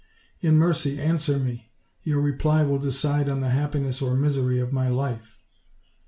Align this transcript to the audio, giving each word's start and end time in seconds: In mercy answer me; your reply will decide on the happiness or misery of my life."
In 0.39 0.57
mercy 0.57 0.99
answer 0.99 1.37
me; 1.37 1.71
your 2.01 2.21
reply 2.21 2.63
will 2.63 2.79
decide 2.79 3.29
on 3.29 3.41
the 3.41 3.51
happiness 3.51 4.01
or 4.01 4.15
misery 4.15 4.59
of 4.59 4.73
my 4.73 4.89
life." 4.89 5.37